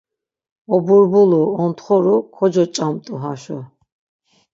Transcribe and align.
Oburbulu, 0.73 1.41
ontxoru 1.65 2.13
kocoç̌amt̆u 2.37 3.15
haşo. 3.23 3.59